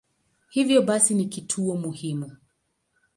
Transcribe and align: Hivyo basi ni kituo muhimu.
Hivyo 0.49 0.81
basi 0.81 1.15
ni 1.15 1.25
kituo 1.25 1.75
muhimu. 1.77 2.37